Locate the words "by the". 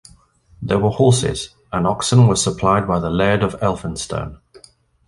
2.87-3.11